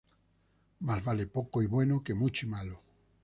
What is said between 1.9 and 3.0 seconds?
que mucho y malo